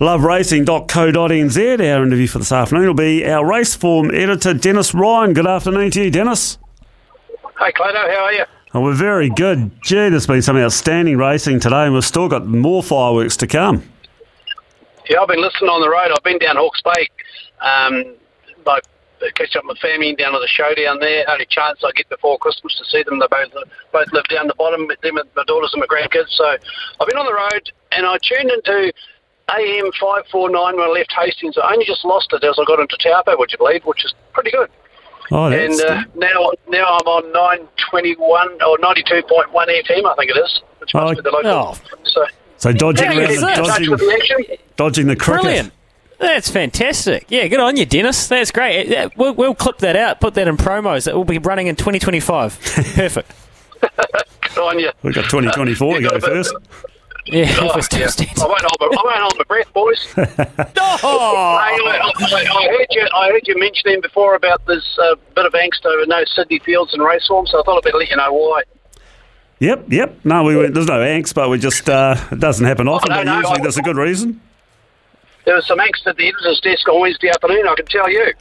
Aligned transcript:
loveracing.co.nz. 0.00 1.94
Our 1.94 2.02
interview 2.04 2.26
for 2.26 2.38
this 2.38 2.52
afternoon 2.52 2.86
will 2.86 2.94
be 2.94 3.26
our 3.26 3.46
race 3.46 3.74
form 3.74 4.14
editor, 4.14 4.54
Dennis 4.54 4.94
Ryan. 4.94 5.32
Good 5.32 5.46
afternoon 5.46 5.90
to 5.92 6.04
you, 6.04 6.10
Dennis. 6.10 6.58
Hi, 7.54 7.72
Clado. 7.72 8.06
How 8.14 8.24
are 8.24 8.32
you? 8.32 8.44
Oh, 8.74 8.80
we're 8.82 8.94
very 8.94 9.30
good. 9.30 9.70
Gee, 9.82 10.10
there's 10.10 10.26
been 10.26 10.42
some 10.42 10.58
outstanding 10.58 11.16
racing 11.16 11.60
today, 11.60 11.84
and 11.84 11.94
we've 11.94 12.04
still 12.04 12.28
got 12.28 12.46
more 12.46 12.82
fireworks 12.82 13.36
to 13.38 13.46
come. 13.46 13.82
Yeah, 15.08 15.20
I've 15.20 15.28
been 15.28 15.40
listening 15.40 15.70
on 15.70 15.80
the 15.80 15.88
road. 15.88 16.12
I've 16.14 16.22
been 16.24 16.38
down 16.38 16.56
Hawke's 16.56 16.82
Bay, 16.82 17.08
um, 17.62 18.16
like 18.66 18.82
catch 19.34 19.56
up 19.56 19.64
with 19.64 19.78
my 19.82 19.88
family 19.88 20.14
down 20.14 20.32
to 20.32 20.38
the 20.38 20.48
show 20.48 20.74
down 20.74 20.98
there. 21.00 21.24
Only 21.30 21.46
chance 21.48 21.80
I 21.82 21.90
get 21.92 22.08
before 22.10 22.36
Christmas 22.38 22.76
to 22.76 22.84
see 22.84 23.02
them. 23.02 23.18
They 23.18 23.26
both 23.30 23.54
both 23.92 24.12
live 24.12 24.24
down 24.28 24.46
the 24.46 24.54
bottom. 24.58 24.88
Them, 25.02 25.14
my 25.14 25.44
daughters 25.46 25.72
and 25.72 25.80
my 25.80 25.86
grandkids. 25.86 26.28
So 26.36 26.44
I've 26.44 27.08
been 27.08 27.16
on 27.16 27.24
the 27.24 27.32
road, 27.32 27.70
and 27.92 28.04
I 28.04 28.18
tuned 28.20 28.50
into 28.50 28.92
AM 29.50 29.90
five 30.00 30.24
four 30.30 30.50
nine 30.50 30.76
when 30.76 30.88
I 30.88 30.92
left 30.92 31.12
Hastings. 31.12 31.56
I 31.56 31.72
only 31.72 31.84
just 31.84 32.04
lost 32.04 32.32
it 32.32 32.42
as 32.42 32.58
I 32.58 32.64
got 32.64 32.80
into 32.80 32.96
Taupo, 32.98 33.36
would 33.38 33.52
you 33.52 33.58
believe, 33.58 33.84
which 33.84 34.04
is 34.04 34.12
pretty 34.32 34.50
good. 34.50 34.68
Oh, 35.30 35.46
and 35.46 35.72
uh, 35.80 36.02
now 36.14 36.50
now 36.68 36.84
I'm 36.98 37.06
on 37.06 37.32
nine 37.32 37.68
twenty 37.90 38.14
one 38.14 38.60
or 38.62 38.78
ninety 38.80 39.02
two 39.04 39.22
point 39.28 39.52
one 39.52 39.68
FM, 39.68 40.04
I 40.04 40.14
think 40.16 40.30
it 40.30 40.36
is, 40.38 40.62
which 40.80 40.94
must 40.94 41.12
Oh, 41.12 41.14
be 41.14 41.20
the 41.20 41.30
local. 41.30 41.50
oh. 41.50 41.74
So 42.04 42.24
So 42.56 42.72
dodging, 42.72 43.12
Yeah, 43.12 43.18
around 43.18 43.30
is 43.30 43.40
the, 43.40 43.46
dodging, 43.46 43.90
the 43.90 44.58
dodging 44.76 45.06
the 45.06 45.16
cricket. 45.16 45.42
Brilliant. 45.42 45.72
That's 46.18 46.48
fantastic. 46.48 47.26
Yeah, 47.28 47.46
good 47.46 47.60
on 47.60 47.76
you, 47.76 47.84
Dennis. 47.84 48.26
That's 48.28 48.50
great. 48.50 48.88
We'll, 49.16 49.34
we'll 49.34 49.54
clip 49.54 49.78
that 49.78 49.96
out, 49.96 50.18
put 50.20 50.32
that 50.34 50.48
in 50.48 50.56
promos. 50.56 51.04
That 51.04 51.14
will 51.14 51.24
be 51.26 51.36
running 51.38 51.66
in 51.66 51.76
2025. 51.76 52.58
Perfect. 52.94 53.32
Good 53.82 54.58
on 54.62 54.78
you. 54.78 54.90
We've 55.02 55.14
got 55.14 55.24
2024 55.24 55.94
to 55.96 56.00
go 56.00 56.08
a 56.08 56.12
bit- 56.14 56.22
first. 56.22 56.54
Yeah, 57.26 57.44
Oh, 57.60 57.72
we're 57.74 57.98
yeah. 57.98 58.06
I 58.40 58.46
won't 58.46 58.60
hold 58.62 58.80
my, 58.80 58.86
I 58.86 59.02
won't 59.04 59.16
hold 59.18 59.38
my 59.38 59.44
breath, 59.48 59.72
boys. 59.72 60.14
Oh! 60.78 61.56
I, 61.60 61.78
I, 61.82 62.36
I 62.36 62.68
heard 62.68 62.86
you. 62.90 63.06
I 63.14 63.28
heard 63.30 63.46
you 63.46 63.58
mentioning 63.58 64.00
before 64.00 64.34
about 64.34 64.64
this 64.66 64.96
uh, 65.02 65.16
bit 65.34 65.44
of 65.46 65.52
angst 65.52 65.84
over 65.84 66.06
no 66.06 66.22
Sydney 66.34 66.58
Fields 66.60 66.94
and 66.94 67.02
race 67.02 67.26
form, 67.26 67.46
so 67.46 67.60
I 67.60 67.62
thought 67.64 67.78
I'd 67.78 67.84
better 67.84 67.98
let 67.98 68.08
you 68.10 68.16
know 68.16 68.32
why. 68.32 68.62
Yep, 69.58 69.86
yep. 69.88 70.18
No, 70.24 70.44
we 70.44 70.56
went, 70.56 70.74
there's 70.74 70.86
no 70.86 70.98
angst, 71.00 71.34
but 71.34 71.48
we 71.50 71.58
just, 71.58 71.88
uh, 71.88 72.16
it 72.30 72.38
doesn't 72.40 72.64
happen 72.64 72.88
often, 72.88 73.10
no, 73.10 73.16
but 73.16 73.24
no, 73.24 73.36
usually 73.38 73.58
I- 73.58 73.62
there's 73.62 73.78
a 73.78 73.82
good 73.82 73.96
reason. 73.96 74.40
There 75.44 75.54
was 75.54 75.66
some 75.66 75.78
angst 75.78 76.06
at 76.06 76.16
the 76.16 76.26
editor's 76.28 76.60
desk 76.60 76.88
on 76.88 77.00
Wednesday 77.00 77.28
afternoon. 77.28 77.68
I 77.68 77.74
can 77.76 77.86
tell 77.86 78.10
you. 78.10 78.32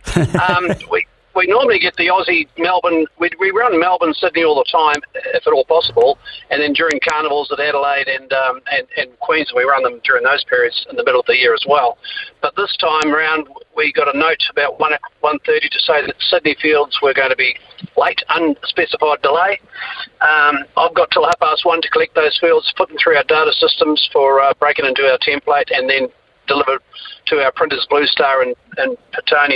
Um, 0.41 0.67
we 0.89 1.05
we 1.35 1.47
normally 1.47 1.79
get 1.79 1.95
the 1.95 2.07
Aussie 2.07 2.47
Melbourne. 2.57 3.05
We, 3.19 3.29
we 3.39 3.51
run 3.51 3.79
Melbourne 3.79 4.13
Sydney 4.13 4.43
all 4.43 4.55
the 4.55 4.69
time, 4.71 5.01
if 5.13 5.45
at 5.45 5.53
all 5.53 5.65
possible, 5.65 6.17
and 6.49 6.61
then 6.61 6.73
during 6.73 6.99
carnivals 7.07 7.51
at 7.51 7.59
Adelaide 7.59 8.07
and 8.07 8.31
um, 8.33 8.61
and 8.71 8.87
and 8.97 9.19
Queensland, 9.19 9.57
we 9.57 9.69
run 9.69 9.83
them 9.83 9.99
during 10.03 10.23
those 10.23 10.43
periods 10.45 10.85
in 10.89 10.95
the 10.95 11.03
middle 11.03 11.19
of 11.19 11.25
the 11.25 11.35
year 11.35 11.53
as 11.53 11.65
well. 11.67 11.97
But 12.41 12.55
this 12.55 12.75
time 12.77 13.13
around, 13.13 13.47
we 13.75 13.91
got 13.91 14.13
a 14.13 14.17
note 14.17 14.41
about 14.49 14.79
one 14.79 14.93
one 15.21 15.39
thirty 15.45 15.69
to 15.69 15.79
say 15.79 16.05
that 16.05 16.15
Sydney 16.19 16.55
Fields 16.61 16.97
were 17.01 17.13
going 17.13 17.31
to 17.31 17.35
be 17.35 17.55
late, 17.97 18.21
unspecified 18.29 19.21
delay. 19.21 19.59
Um, 20.21 20.65
I've 20.77 20.93
got 20.93 21.11
till 21.11 21.25
half 21.25 21.39
past 21.39 21.65
one 21.65 21.81
to 21.81 21.89
collect 21.89 22.15
those 22.15 22.37
fields, 22.39 22.73
put 22.77 22.87
them 22.87 22.97
through 23.01 23.17
our 23.17 23.23
data 23.23 23.51
systems 23.59 24.09
for 24.11 24.41
uh, 24.41 24.53
breaking 24.59 24.85
into 24.85 25.03
our 25.03 25.17
template, 25.19 25.69
and 25.71 25.89
then 25.89 26.07
delivered 26.47 26.81
to 27.27 27.37
our 27.37 27.51
printers 27.51 27.85
Blue 27.89 28.05
Star 28.05 28.41
and, 28.41 28.55
and 28.77 28.97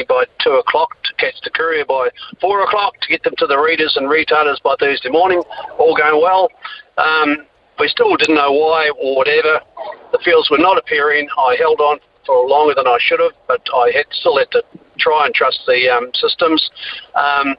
by 0.08 0.24
2 0.44 0.50
o'clock 0.52 1.02
to 1.04 1.14
catch 1.16 1.36
the 1.44 1.50
courier 1.50 1.86
by 1.86 2.10
4 2.42 2.64
o'clock 2.64 3.00
to 3.02 3.08
get 3.10 3.24
them 3.24 3.34
to 3.38 3.48
the 3.48 3.58
readers 3.58 3.96
and 3.96 4.10
retailers 4.10 4.60
by 4.64 4.76
Thursday 4.80 5.10
morning. 5.10 5.42
All 5.78 5.96
going 5.96 6.22
well. 6.22 6.50
Um, 6.98 7.46
we 7.80 7.88
still 7.88 8.16
didn't 8.18 8.36
know 8.36 8.52
why 8.52 8.92
or 9.00 9.16
whatever. 9.16 9.62
The 10.12 10.20
fields 10.24 10.50
were 10.50 10.58
not 10.58 10.78
appearing. 10.78 11.30
I 11.38 11.56
held 11.58 11.80
on 11.80 12.00
for 12.26 12.48
longer 12.48 12.74
than 12.76 12.88
I 12.88 12.98
should 13.00 13.20
have, 13.20 13.34
but 13.48 13.62
I 13.74 13.92
had 13.96 14.06
still 14.12 14.38
had 14.38 14.52
to 14.52 14.64
try 14.98 15.26
and 15.26 15.34
trust 15.34 15.62
the 15.66 15.90
um, 15.90 16.12
systems. 16.14 16.70
Um, 17.16 17.56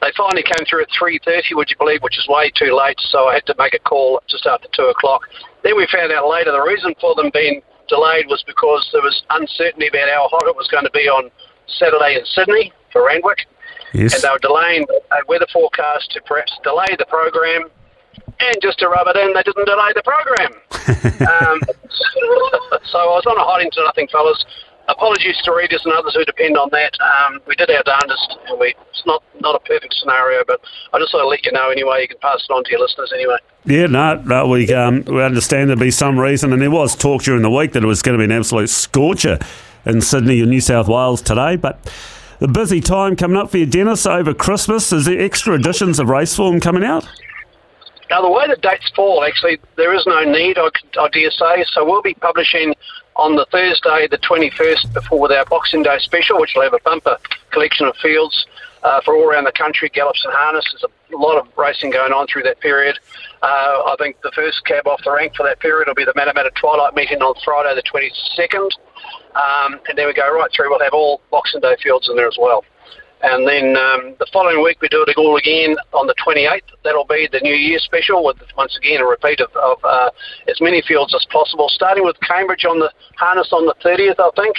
they 0.00 0.10
finally 0.16 0.42
came 0.42 0.66
through 0.66 0.82
at 0.82 0.88
3.30, 1.00 1.54
would 1.54 1.70
you 1.70 1.76
believe, 1.78 2.02
which 2.02 2.18
is 2.18 2.26
way 2.28 2.50
too 2.50 2.76
late, 2.76 2.98
so 2.98 3.28
I 3.28 3.34
had 3.34 3.46
to 3.46 3.54
make 3.56 3.74
a 3.74 3.78
call 3.78 4.20
just 4.28 4.46
after 4.46 4.68
2 4.74 4.82
o'clock. 4.90 5.22
Then 5.62 5.76
we 5.76 5.86
found 5.92 6.10
out 6.10 6.28
later 6.28 6.50
the 6.50 6.60
reason 6.60 6.94
for 7.00 7.14
them 7.14 7.30
being 7.32 7.62
delayed 7.92 8.26
was 8.28 8.42
because 8.46 8.88
there 8.92 9.02
was 9.04 9.22
uncertainty 9.30 9.88
about 9.88 10.08
how 10.08 10.28
hot 10.32 10.48
it 10.48 10.56
was 10.56 10.66
going 10.68 10.84
to 10.84 10.90
be 10.96 11.04
on 11.08 11.30
Saturday 11.68 12.16
in 12.16 12.24
Sydney 12.24 12.72
for 12.90 13.04
Randwick, 13.04 13.44
Yes. 13.92 14.14
and 14.14 14.22
they 14.24 14.30
were 14.32 14.40
delaying 14.40 14.86
a 15.12 15.16
weather 15.28 15.46
forecast 15.52 16.10
to 16.12 16.20
perhaps 16.22 16.52
delay 16.64 16.88
the 16.98 17.04
program. 17.06 17.68
And 18.40 18.56
just 18.60 18.78
to 18.80 18.88
rub 18.88 19.06
it 19.08 19.16
in, 19.16 19.32
they 19.34 19.42
didn't 19.44 19.66
delay 19.68 19.92
the 19.94 20.02
program. 20.02 20.52
um, 21.28 21.60
so 22.88 22.96
I 22.98 23.06
was 23.12 23.24
on 23.28 23.36
a 23.36 23.44
hiding 23.44 23.70
to 23.72 23.84
nothing, 23.84 24.08
fellas. 24.08 24.44
Apologies 24.92 25.40
to 25.44 25.52
readers 25.52 25.82
and 25.84 25.94
others 25.94 26.14
who 26.14 26.24
depend 26.24 26.56
on 26.56 26.68
that. 26.72 26.92
Um, 27.00 27.40
we 27.46 27.54
did 27.56 27.70
our 27.70 27.82
darndest, 27.82 28.36
and 28.48 28.60
we, 28.60 28.74
it's 28.90 29.02
not 29.06 29.22
not 29.40 29.56
a 29.56 29.60
perfect 29.60 29.94
scenario, 29.94 30.44
but 30.46 30.60
I 30.92 30.98
just 30.98 31.14
want 31.14 31.26
I'd 31.26 31.30
let 31.30 31.44
you 31.44 31.52
know 31.52 31.70
anyway. 31.70 32.02
You 32.02 32.08
can 32.08 32.18
pass 32.18 32.44
it 32.48 32.52
on 32.52 32.62
to 32.64 32.70
your 32.70 32.80
listeners 32.80 33.12
anyway. 33.12 33.38
Yeah, 33.64 33.86
no, 33.86 34.14
no 34.22 34.48
we 34.48 34.72
um, 34.74 35.04
we 35.06 35.22
understand 35.22 35.70
there'd 35.70 35.80
be 35.80 35.90
some 35.90 36.18
reason, 36.18 36.52
and 36.52 36.60
there 36.60 36.70
was 36.70 36.94
talk 36.94 37.22
during 37.22 37.42
the 37.42 37.50
week 37.50 37.72
that 37.72 37.82
it 37.82 37.86
was 37.86 38.02
going 38.02 38.18
to 38.18 38.20
be 38.20 38.32
an 38.32 38.38
absolute 38.38 38.70
scorcher 38.70 39.38
in 39.86 40.00
Sydney 40.00 40.40
and 40.40 40.50
New 40.50 40.60
South 40.60 40.88
Wales 40.88 41.22
today. 41.22 41.56
But 41.56 41.90
the 42.38 42.48
busy 42.48 42.80
time 42.80 43.16
coming 43.16 43.36
up 43.36 43.50
for 43.50 43.58
you, 43.58 43.66
Dennis, 43.66 44.04
over 44.04 44.34
Christmas. 44.34 44.92
Is 44.92 45.06
there 45.06 45.20
extra 45.20 45.54
editions 45.54 45.98
of 45.98 46.08
Raceform 46.08 46.60
coming 46.60 46.84
out? 46.84 47.08
Now, 48.12 48.20
the 48.20 48.30
way 48.30 48.46
the 48.46 48.60
dates 48.60 48.90
fall, 48.94 49.24
actually, 49.24 49.58
there 49.76 49.94
is 49.94 50.04
no 50.06 50.22
need, 50.22 50.58
I, 50.58 50.68
I 51.00 51.08
dare 51.08 51.30
say. 51.30 51.64
So 51.72 51.82
we'll 51.82 52.02
be 52.02 52.12
publishing 52.12 52.74
on 53.16 53.36
the 53.36 53.46
Thursday, 53.46 54.06
the 54.06 54.18
21st, 54.18 54.92
before 54.92 55.18
with 55.18 55.32
our 55.32 55.46
Boxing 55.46 55.82
Day 55.82 55.96
special, 55.98 56.38
which 56.38 56.52
will 56.54 56.60
have 56.60 56.74
a 56.74 56.80
bumper 56.84 57.16
collection 57.52 57.86
of 57.86 57.96
fields 57.96 58.46
uh, 58.82 59.00
for 59.00 59.16
all 59.16 59.24
around 59.24 59.44
the 59.44 59.52
country, 59.52 59.88
gallops 59.88 60.22
and 60.26 60.34
harness. 60.34 60.62
There's 60.72 60.84
a 61.14 61.16
lot 61.16 61.38
of 61.38 61.48
racing 61.56 61.88
going 61.88 62.12
on 62.12 62.26
through 62.26 62.42
that 62.42 62.60
period. 62.60 62.98
Uh, 63.40 63.80
I 63.88 63.96
think 63.98 64.20
the 64.20 64.32
first 64.32 64.62
cab 64.66 64.86
off 64.86 65.00
the 65.02 65.10
rank 65.10 65.34
for 65.34 65.46
that 65.46 65.60
period 65.60 65.88
will 65.88 65.94
be 65.94 66.04
the 66.04 66.12
Matamata 66.12 66.54
Twilight 66.60 66.94
meeting 66.94 67.22
on 67.22 67.34
Friday, 67.42 67.74
the 67.74 67.82
22nd. 67.82 68.68
Um, 69.40 69.80
and 69.88 69.96
then 69.96 70.06
we 70.06 70.12
go 70.12 70.30
right 70.36 70.50
through. 70.54 70.68
We'll 70.68 70.80
have 70.80 70.92
all 70.92 71.22
Boxing 71.30 71.62
Day 71.62 71.76
fields 71.82 72.10
in 72.10 72.16
there 72.16 72.28
as 72.28 72.36
well. 72.38 72.62
And 73.22 73.46
then 73.46 73.76
um, 73.76 74.16
the 74.18 74.26
following 74.32 74.62
week 74.62 74.80
we 74.80 74.88
do 74.88 75.04
it 75.06 75.16
all 75.16 75.36
again 75.36 75.76
on 75.92 76.08
the 76.08 76.14
28th. 76.26 76.74
That'll 76.82 77.06
be 77.06 77.28
the 77.30 77.38
New 77.40 77.54
Year 77.54 77.78
special 77.78 78.24
with 78.24 78.36
once 78.56 78.76
again 78.76 79.00
a 79.00 79.06
repeat 79.06 79.40
of, 79.40 79.54
of 79.54 79.78
uh, 79.84 80.10
as 80.48 80.60
many 80.60 80.82
fields 80.82 81.14
as 81.14 81.24
possible, 81.30 81.68
starting 81.68 82.04
with 82.04 82.16
Cambridge 82.20 82.64
on 82.64 82.80
the 82.80 82.90
harness 83.16 83.52
on 83.52 83.66
the 83.66 83.74
30th, 83.84 84.18
I 84.18 84.30
think, 84.34 84.56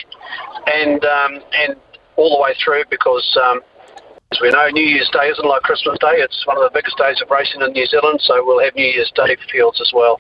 and 0.68 1.04
um, 1.04 1.44
and 1.54 1.76
all 2.16 2.38
the 2.38 2.42
way 2.42 2.56
through 2.64 2.84
because. 2.90 3.38
Um, 3.42 3.62
as 4.32 4.40
we 4.42 4.50
know, 4.50 4.68
New 4.70 4.82
Year's 4.82 5.12
Day 5.14 5.30
isn't 5.30 5.46
like 5.46 5.62
Christmas 5.62 5.96
Day. 6.00 6.18
It's 6.18 6.48
one 6.48 6.58
of 6.58 6.64
the 6.64 6.72
biggest 6.74 6.98
days 6.98 7.22
of 7.22 7.30
racing 7.30 7.62
in 7.62 7.72
New 7.72 7.86
Zealand, 7.86 8.20
so 8.24 8.44
we'll 8.44 8.64
have 8.64 8.74
New 8.74 8.88
Year's 8.88 9.12
Day 9.16 9.38
fields 9.52 9.80
as 9.80 9.92
well. 9.94 10.20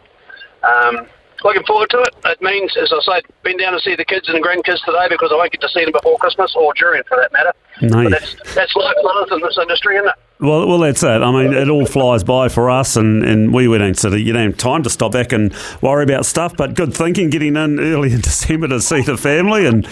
Looking 1.43 1.63
forward 1.63 1.89
to 1.89 1.99
it. 1.99 2.15
It 2.25 2.41
means, 2.41 2.75
as 2.77 2.91
I 2.93 3.19
say, 3.19 3.21
been 3.43 3.57
down 3.57 3.73
to 3.73 3.79
see 3.79 3.95
the 3.95 4.05
kids 4.05 4.29
and 4.29 4.37
the 4.37 4.41
grandkids 4.41 4.83
today 4.85 5.07
because 5.09 5.29
I 5.31 5.35
won't 5.35 5.51
get 5.51 5.61
to 5.61 5.69
see 5.69 5.83
them 5.83 5.91
before 5.91 6.17
Christmas 6.17 6.55
or 6.55 6.73
during, 6.73 7.03
for 7.03 7.17
that 7.17 7.33
matter. 7.33 7.51
No. 7.81 8.03
But 8.03 8.11
that's 8.11 8.55
that's 8.55 8.75
life 8.75 8.95
brothers 9.01 9.29
in 9.31 9.41
this 9.41 9.57
industry, 9.59 9.97
isn't 9.97 10.07
it? 10.07 10.15
Well, 10.39 10.67
well, 10.67 10.79
that's 10.79 11.03
it. 11.03 11.21
I 11.21 11.31
mean, 11.31 11.53
it 11.53 11.69
all 11.69 11.85
flies 11.85 12.23
by 12.23 12.49
for 12.49 12.69
us, 12.69 12.95
and, 12.95 13.23
and 13.23 13.53
we, 13.53 13.67
we 13.67 13.77
don't 13.77 14.03
of, 14.03 14.19
you 14.19 14.33
don't 14.33 14.51
have 14.51 14.57
time 14.57 14.83
to 14.83 14.89
stop 14.89 15.13
back 15.13 15.31
and 15.31 15.53
worry 15.81 16.03
about 16.03 16.25
stuff. 16.25 16.55
But 16.57 16.75
good 16.75 16.93
thinking, 16.93 17.29
getting 17.29 17.55
in 17.55 17.79
early 17.79 18.11
in 18.13 18.21
December 18.21 18.67
to 18.69 18.81
see 18.81 19.01
the 19.01 19.17
family, 19.17 19.65
and 19.65 19.87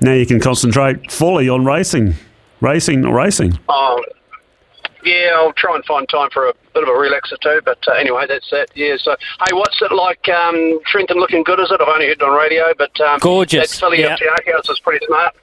now 0.00 0.12
you 0.12 0.26
can 0.26 0.40
concentrate 0.40 1.10
fully 1.10 1.48
on 1.48 1.64
racing, 1.64 2.14
racing, 2.60 3.02
racing. 3.02 3.58
Oh, 3.68 4.02
yeah, 5.04 5.30
I'll 5.34 5.52
try 5.52 5.74
and 5.74 5.84
find 5.84 6.08
time 6.08 6.30
for 6.30 6.48
a 6.48 6.54
bit 6.74 6.82
of 6.82 6.88
a 6.88 6.92
relaxer 6.92 7.38
too. 7.40 7.60
But 7.64 7.78
uh, 7.88 7.92
anyway, 7.92 8.26
that's 8.28 8.48
that. 8.50 8.68
Yeah. 8.74 8.96
So, 8.98 9.16
hey, 9.46 9.54
what's 9.54 9.80
it 9.82 9.92
like? 9.92 10.28
Um, 10.28 10.80
Trentham 10.86 11.18
looking 11.18 11.42
good, 11.42 11.60
is 11.60 11.70
it? 11.70 11.80
I've 11.80 11.88
only 11.88 12.06
heard 12.06 12.18
it 12.18 12.22
on 12.22 12.36
radio, 12.36 12.72
but 12.76 12.98
um, 13.00 13.18
Gorgeous, 13.20 13.70
That 13.72 13.78
filly 13.78 14.00
yeah. 14.00 14.14
up 14.14 14.18
to 14.18 14.52
House 14.52 14.68
is 14.68 14.80
pretty 14.80 15.04
smart. 15.06 15.34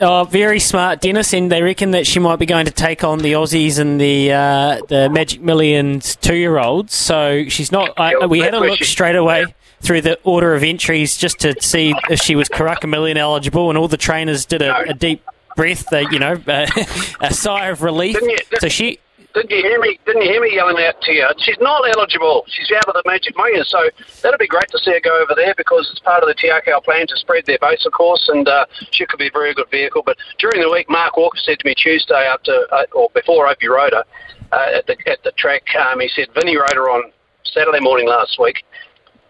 Oh, 0.00 0.24
very 0.24 0.58
smart, 0.58 1.00
Dennis, 1.00 1.32
and 1.32 1.52
they 1.52 1.62
reckon 1.62 1.92
that 1.92 2.08
she 2.08 2.18
might 2.18 2.40
be 2.40 2.46
going 2.46 2.66
to 2.66 2.72
take 2.72 3.04
on 3.04 3.18
the 3.18 3.34
Aussies 3.34 3.78
and 3.78 4.00
the 4.00 4.32
uh, 4.32 4.80
the 4.88 5.08
Magic 5.08 5.40
Millions 5.40 6.16
two 6.16 6.34
year 6.34 6.58
olds. 6.58 6.94
So 6.94 7.44
she's 7.48 7.70
not. 7.70 7.98
I, 7.98 8.26
we 8.26 8.40
had 8.40 8.54
a 8.54 8.60
look 8.60 8.82
straight 8.82 9.16
away. 9.16 9.46
through 9.82 10.00
the 10.00 10.16
order 10.22 10.54
of 10.54 10.62
entries 10.62 11.16
just 11.16 11.40
to 11.40 11.60
see 11.60 11.92
if 12.08 12.20
she 12.20 12.36
was 12.36 12.48
Karaka 12.48 12.88
Million 12.88 13.16
eligible, 13.16 13.68
and 13.68 13.76
all 13.76 13.88
the 13.88 13.96
trainers 13.96 14.46
did 14.46 14.62
a, 14.62 14.90
a 14.90 14.94
deep 14.94 15.24
breath, 15.56 15.86
they, 15.90 16.02
you 16.10 16.18
know, 16.18 16.40
a 17.20 17.32
sigh 17.32 17.66
of 17.68 17.82
relief. 17.82 18.14
Didn't 18.14 18.30
you- 18.30 18.58
so 18.60 18.68
she, 18.68 18.98
Didn't 19.34 19.50
you 19.50 19.62
hear 19.62 19.80
me? 19.80 19.98
Didn't 20.04 20.22
you 20.22 20.28
hear 20.30 20.40
me 20.42 20.54
yelling 20.54 20.76
out 20.84 21.00
to 21.02 21.12
you? 21.12 21.26
She's 21.38 21.56
not 21.60 21.82
eligible. 21.96 22.44
She's 22.48 22.70
out 22.72 22.84
of 22.86 22.94
the 22.94 23.02
Magic 23.06 23.34
Million, 23.36 23.64
so 23.64 23.88
that'd 24.22 24.38
be 24.38 24.46
great 24.46 24.68
to 24.68 24.78
see 24.78 24.90
her 24.92 25.00
go 25.00 25.16
over 25.22 25.34
there 25.34 25.54
because 25.56 25.88
it's 25.90 26.00
part 26.00 26.22
of 26.22 26.28
the 26.28 26.34
TRKL 26.34 26.84
plan 26.84 27.06
to 27.06 27.16
spread 27.16 27.46
their 27.46 27.58
base, 27.60 27.86
of 27.86 27.92
course, 27.92 28.28
and 28.28 28.46
uh, 28.46 28.66
she 28.90 29.06
could 29.06 29.18
be 29.18 29.28
a 29.28 29.30
very 29.32 29.54
good 29.54 29.70
vehicle. 29.70 30.02
But 30.04 30.18
during 30.38 30.60
the 30.60 30.70
week, 30.70 30.88
Mark 30.90 31.16
Walker 31.16 31.38
said 31.38 31.58
to 31.60 31.66
me 31.66 31.74
Tuesday 31.74 32.14
after 32.26 32.66
uh, 32.72 32.84
or 32.92 33.08
before 33.14 33.48
Opie 33.48 33.68
rode 33.68 33.92
her 33.94 34.04
uh, 34.52 34.68
at 34.76 34.86
the 34.86 34.96
at 35.06 35.22
the 35.24 35.32
track, 35.32 35.62
um, 35.76 36.00
he 36.00 36.08
said 36.08 36.28
Vinny 36.34 36.56
rode 36.56 36.74
her 36.74 36.90
on 36.90 37.10
Saturday 37.44 37.80
morning 37.80 38.06
last 38.08 38.38
week. 38.38 38.64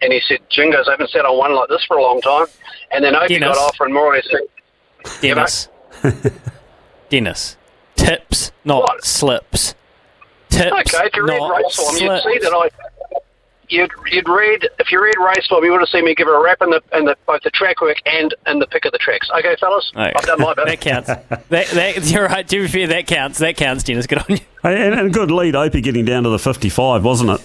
And 0.01 0.11
he 0.11 0.19
said, 0.27 0.39
Jingos, 0.51 0.89
I 0.89 0.91
haven't 0.91 1.11
sat 1.11 1.23
on 1.23 1.37
one 1.37 1.55
like 1.55 1.69
this 1.69 1.85
for 1.85 1.95
a 1.95 2.01
long 2.01 2.19
time. 2.19 2.47
And 2.91 3.01
then 3.05 3.15
Opie 3.15 3.39
got 3.39 3.55
off 3.57 3.77
and 3.79 3.93
more 3.93 4.07
or 4.11 4.15
less 4.15 4.27
said, 4.29 5.21
Dennis. 5.21 5.69
Dennis. 7.09 7.57
Tips, 7.95 8.51
not 8.65 8.81
What? 8.83 9.03
slips. 9.05 9.75
Tips, 10.49 10.71
Okay, 10.93 11.05
if 11.07 11.15
you 11.15 11.25
read 11.25 11.37
not 11.39 11.57
race 11.57 11.75
form, 11.75 11.95
you'd 11.97 12.21
see 12.23 12.39
that 12.39 12.53
I. 12.53 12.69
You'd, 13.69 13.89
you'd 14.11 14.27
read 14.29 14.67
if 14.77 14.91
you 14.91 15.01
read 15.01 15.15
race 15.25 15.47
form, 15.47 15.63
you 15.63 15.71
would 15.71 15.79
have 15.79 15.89
seen 15.89 16.05
me 16.05 16.13
give 16.13 16.27
her 16.27 16.35
a 16.39 16.43
rap 16.43 16.57
in 16.61 16.69
the 16.69 16.81
in 16.93 17.05
the 17.05 17.15
both 17.25 17.41
the 17.43 17.49
track 17.49 17.81
work 17.81 17.97
and 18.05 18.33
in 18.45 18.59
the 18.59 18.67
pick 18.67 18.85
of 18.85 18.91
the 18.91 18.97
tracks. 18.99 19.29
Okay, 19.39 19.55
fellas, 19.59 19.91
Oh. 19.95 20.01
I've 20.01 20.25
done 20.25 20.39
my 20.41 20.53
bit. 20.53 20.65
that 20.67 20.81
counts. 20.81 21.07
that, 21.07 21.67
that, 21.69 22.03
you're 22.11 22.25
right. 22.27 22.47
To 22.47 22.61
be 22.61 22.67
fair, 22.67 22.87
that 22.87 23.07
counts. 23.07 23.39
That 23.39 23.55
counts, 23.57 23.83
Dennis. 23.83 24.05
Good 24.05 24.19
on 24.19 24.25
you. 24.29 24.37
And, 24.63 24.75
and 24.93 25.07
a 25.07 25.09
good 25.09 25.29
lead, 25.31 25.55
Opie 25.55 25.81
getting 25.81 26.05
down 26.05 26.23
to 26.23 26.29
the 26.29 26.39
55, 26.39 27.03
wasn't 27.03 27.31
it? 27.31 27.41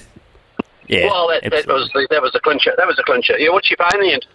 Yeah. 0.86 1.06
well, 1.06 1.26
that, 1.28 1.42
that 1.50 1.66
was 1.66 1.90
the, 1.92 2.06
that 2.10 2.22
was 2.22 2.30
the 2.32 2.38
clincher. 2.40 2.72
That 2.76 2.86
was 2.86 2.94
the 2.96 3.02
clincher. 3.02 3.36
Yeah, 3.38 3.50
what's 3.50 3.66
she 3.66 3.74
paying 3.74 3.90
in 3.94 4.00
the 4.08 4.12
end? 4.14 4.26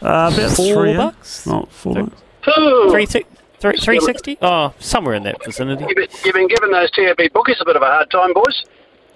Uh, 0.00 0.30
about 0.34 0.50
Four 0.56 0.74
three. 0.74 0.92
eh? 0.92 0.96
bucks? 0.96 1.46
Oh, 1.46 1.66
four 1.70 1.92
Three- 1.94 2.02
bucks. 2.04 2.22
Ooh, 2.46 2.90
Three, 2.90 3.06
360? 3.06 4.38
Oh, 4.40 4.72
somewhere 4.78 5.14
in 5.14 5.24
that 5.24 5.44
vicinity. 5.44 5.84
You've 5.88 5.96
been, 5.96 6.08
you've 6.24 6.34
been 6.34 6.48
giving 6.48 6.70
those 6.70 6.90
TAB 6.92 7.32
bookies 7.32 7.56
a 7.60 7.64
bit 7.64 7.74
of 7.76 7.82
a 7.82 7.86
hard 7.86 8.10
time, 8.10 8.32
boys. 8.32 8.64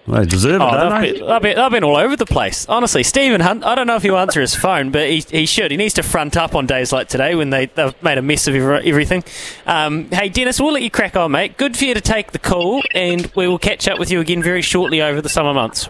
They 0.08 0.24
deserve 0.26 0.60
it, 0.60 0.64
Oh, 0.64 0.70
don't 0.72 1.00
they've 1.00 1.12
they? 1.14 1.18
been, 1.20 1.28
they've, 1.28 1.42
been, 1.42 1.56
they've 1.56 1.70
been 1.70 1.84
all 1.84 1.96
over 1.96 2.16
the 2.16 2.26
place. 2.26 2.68
Honestly, 2.68 3.04
Stephen 3.04 3.40
Hunt, 3.40 3.62
I 3.64 3.76
don't 3.76 3.86
know 3.86 3.94
if 3.94 4.02
he'll 4.02 4.16
answer 4.18 4.40
his 4.40 4.52
phone, 4.52 4.90
but 4.90 5.08
he, 5.08 5.20
he 5.30 5.46
should. 5.46 5.70
He 5.70 5.76
needs 5.76 5.94
to 5.94 6.02
front 6.02 6.36
up 6.36 6.56
on 6.56 6.66
days 6.66 6.92
like 6.92 7.06
today 7.06 7.36
when 7.36 7.50
they, 7.50 7.66
they've 7.66 7.94
made 8.02 8.18
a 8.18 8.22
mess 8.22 8.48
of 8.48 8.56
every- 8.56 8.88
everything. 8.88 9.22
Um, 9.64 10.10
hey, 10.10 10.28
Dennis, 10.28 10.60
we'll 10.60 10.72
let 10.72 10.82
you 10.82 10.90
crack 10.90 11.14
on, 11.14 11.30
mate. 11.30 11.56
Good 11.56 11.76
for 11.76 11.84
you 11.84 11.94
to 11.94 12.00
take 12.00 12.32
the 12.32 12.40
call, 12.40 12.82
and 12.96 13.30
we 13.36 13.46
will 13.46 13.60
catch 13.60 13.86
up 13.86 14.00
with 14.00 14.10
you 14.10 14.18
again 14.18 14.42
very 14.42 14.60
shortly 14.62 15.00
over 15.00 15.20
the 15.20 15.28
summer 15.28 15.54
months. 15.54 15.88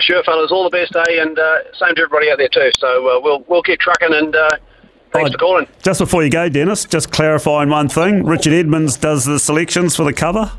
Sure, 0.00 0.22
fellas, 0.22 0.52
all 0.52 0.64
the 0.64 0.70
best, 0.70 0.94
eh? 0.94 1.22
And 1.22 1.38
uh, 1.38 1.58
same 1.78 1.94
to 1.94 2.02
everybody 2.02 2.30
out 2.30 2.36
there 2.36 2.48
too. 2.48 2.70
So 2.78 3.16
uh, 3.16 3.20
we'll 3.20 3.42
we'll 3.48 3.62
keep 3.62 3.80
trucking 3.80 4.12
and 4.12 4.36
uh, 4.36 4.48
thanks 5.12 5.30
for 5.32 5.38
calling. 5.38 5.66
Just 5.82 6.00
before 6.00 6.22
you 6.24 6.30
go, 6.30 6.48
Dennis, 6.48 6.84
just 6.84 7.10
clarifying 7.10 7.68
one 7.70 7.88
thing. 7.88 8.24
Richard 8.24 8.52
Edmonds 8.52 8.96
does 8.96 9.24
the 9.24 9.38
selections 9.38 9.96
for 9.96 10.04
the 10.04 10.12
cover? 10.12 10.52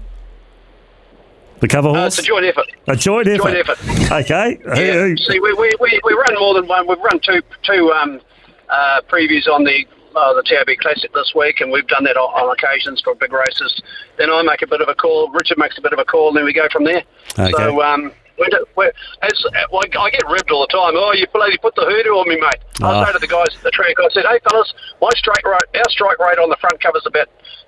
The 1.59 1.67
cover 1.67 1.89
Uh, 1.89 1.93
horse? 1.93 2.17
it's 2.17 2.25
a 2.25 2.27
joint 2.29 2.45
effort. 2.45 2.67
a 2.87 2.95
joint 2.95 3.27
effort. 3.27 3.43
Joint 3.43 3.57
effort. 3.69 4.11
Okay. 4.11 4.57
Yeah. 4.65 5.13
See, 5.27 5.39
we, 5.39 5.53
we, 5.53 5.71
we, 5.79 5.99
we 6.05 6.13
run 6.13 6.35
more 6.39 6.53
than 6.53 6.67
one. 6.67 6.87
We've 6.87 6.97
run 6.99 7.19
two 7.19 7.41
two 7.63 7.91
um, 7.91 8.21
uh, 8.69 9.01
previews 9.09 9.47
on 9.47 9.65
the 9.65 9.85
uh, 10.15 10.33
the 10.33 10.43
TAB 10.43 10.67
Classic 10.79 11.11
this 11.13 11.33
week, 11.35 11.59
and 11.61 11.69
we've 11.71 11.85
done 11.87 12.03
that 12.05 12.15
on, 12.17 12.29
on 12.41 12.55
occasions 12.57 13.01
for 13.01 13.13
big 13.15 13.33
races. 13.33 13.81
Then 14.17 14.29
I 14.31 14.41
make 14.41 14.61
a 14.61 14.67
bit 14.67 14.79
of 14.81 14.87
a 14.87 14.95
call. 14.95 15.29
Richard 15.31 15.57
makes 15.57 15.77
a 15.77 15.81
bit 15.81 15.91
of 15.93 15.99
a 15.99 16.05
call, 16.05 16.29
and 16.29 16.37
then 16.37 16.45
we 16.45 16.53
go 16.53 16.67
from 16.71 16.85
there. 16.85 17.03
Okay. 17.37 17.51
So 17.51 17.81
um, 17.83 18.11
we're, 18.39 18.49
we're, 18.75 18.91
it's, 19.23 19.45
like, 19.71 19.95
I 19.95 20.09
get 20.09 20.27
ribbed 20.29 20.51
all 20.51 20.61
the 20.65 20.71
time. 20.73 20.93
Oh, 20.95 21.11
you 21.13 21.27
bloody 21.33 21.57
put 21.57 21.75
the 21.75 21.85
hoodoo 21.85 22.11
on 22.17 22.27
me, 22.29 22.39
mate. 22.39 22.59
Ah. 22.81 23.01
I 23.01 23.05
say 23.07 23.13
to 23.13 23.19
the 23.19 23.27
guys 23.27 23.47
at 23.55 23.63
the 23.63 23.71
track, 23.71 23.95
I 23.99 24.07
said, 24.13 24.25
hey, 24.25 24.39
fellas, 24.49 24.73
my 25.01 25.09
strike 25.15 25.45
rate, 25.45 25.69
our 25.75 25.89
strike 25.89 26.19
rate 26.19 26.39
on 26.39 26.49
the 26.49 26.57
front 26.57 26.81
cover's 26.81 27.03
about 27.05 27.27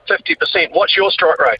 50%. 0.09 0.71
What's 0.71 0.95
your 0.95 1.11
strike 1.11 1.39
rate? 1.39 1.59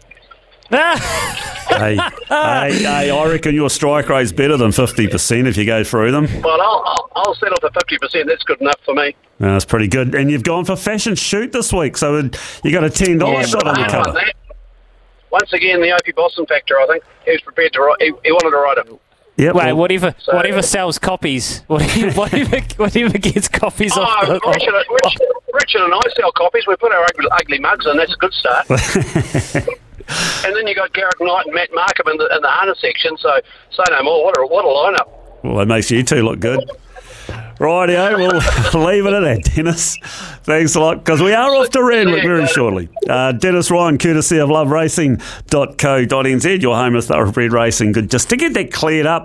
hey, 0.72 1.96
hey, 2.28 2.72
hey, 2.82 3.10
I 3.10 3.28
reckon 3.28 3.54
your 3.54 3.68
strike 3.68 4.08
rate's 4.08 4.32
better 4.32 4.56
than 4.56 4.70
50% 4.70 5.46
if 5.46 5.58
you 5.58 5.66
go 5.66 5.84
through 5.84 6.12
them. 6.12 6.26
Well, 6.42 6.58
I'll, 6.62 6.82
I'll, 6.86 7.10
I'll 7.16 7.34
settle 7.34 7.58
for 7.60 7.68
50%. 7.68 8.26
That's 8.26 8.42
good 8.44 8.58
enough 8.62 8.80
for 8.84 8.94
me. 8.94 9.14
That's 9.38 9.66
pretty 9.66 9.88
good. 9.88 10.14
And 10.14 10.30
you've 10.30 10.44
gone 10.44 10.64
for 10.64 10.76
fashion 10.76 11.14
shoot 11.14 11.52
this 11.52 11.74
week, 11.74 11.98
so 11.98 12.16
you 12.16 12.72
got 12.72 12.84
a 12.84 12.88
$10 12.88 13.20
Yeah, 13.20 13.42
shot 13.42 13.66
on 13.66 13.74
the 13.74 13.86
cover. 13.86 14.12
that. 14.12 14.34
Once 15.32 15.52
again, 15.52 15.80
the 15.80 15.90
Opie 15.92 16.12
Bosson 16.12 16.46
factor, 16.46 16.78
I 16.78 16.86
think. 16.86 17.04
He 17.24 17.32
was 17.32 17.40
prepared 17.40 17.72
to 17.72 17.80
write, 17.80 17.96
he, 18.00 18.12
he 18.24 18.30
wanted 18.32 18.50
to 18.50 18.56
write 18.58 18.78
it. 18.78 19.00
Yep, 19.38 19.54
Wait, 19.54 19.72
whatever, 19.72 20.14
So- 20.20 20.36
whatever 20.36 20.60
sells 20.62 20.98
copies, 20.98 21.60
whatever, 21.66 22.12
whatever, 22.20 22.60
whatever 22.76 23.16
gets 23.18 23.48
copies 23.48 23.96
Oh, 23.96 24.02
off 24.02 24.26
the. 24.26 24.34
Richard, 24.34 24.74
Richard, 25.04 25.26
Richard 25.54 25.80
and 25.84 25.94
I 25.94 26.00
sell 26.14 26.30
copies. 26.32 26.66
We 26.66 26.76
put 26.76 26.92
our 26.92 27.02
ugly, 27.02 27.26
ugly 27.32 27.58
mugs 27.58 27.86
in. 27.86 27.96
That's 27.96 28.12
a 28.12 28.16
good 28.18 28.32
start. 28.34 28.66
and 30.44 30.54
then 30.56 30.66
you 30.66 30.74
got 30.74 30.92
Garrick 30.92 31.18
Knight 31.20 31.46
and 31.46 31.54
Matt 31.54 31.70
Markham 31.72 32.08
in 32.08 32.18
the, 32.18 32.28
in 32.36 32.42
the 32.42 32.48
harness 32.48 32.78
section. 32.80 33.16
So 33.16 33.40
say 33.70 33.82
no 33.90 34.02
more. 34.02 34.24
What 34.24 34.38
a, 34.38 34.46
what 34.46 34.64
a 34.64 34.68
lineup. 34.68 35.08
well, 35.42 35.56
that 35.56 35.66
makes 35.66 35.90
you 35.90 36.02
two 36.02 36.22
look 36.22 36.40
good. 36.40 36.60
Rightio, 37.62 38.18
we'll 38.18 38.82
leave 38.86 39.06
it 39.06 39.12
at 39.12 39.20
that, 39.20 39.44
Dennis. 39.54 39.96
Thanks 40.42 40.74
a 40.74 40.80
lot, 40.80 40.98
because 40.98 41.22
we 41.22 41.32
are 41.32 41.54
off 41.54 41.70
to 41.70 41.84
Randwick 41.84 42.24
very 42.24 42.48
shortly. 42.48 42.88
Uh, 43.08 43.30
Dennis 43.30 43.70
Ryan, 43.70 43.98
courtesy 43.98 44.38
of 44.38 44.48
loveracing.co.nz, 44.48 46.62
your 46.62 46.74
home 46.74 46.96
of 46.96 47.04
thoroughbred 47.04 47.52
racing. 47.52 47.92
Good, 47.92 48.10
just 48.10 48.28
to 48.30 48.36
get 48.36 48.54
that 48.54 48.72
cleared 48.72 49.06
up. 49.06 49.20